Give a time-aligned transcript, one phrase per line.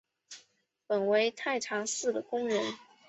[0.87, 2.73] 本为太常寺的工人。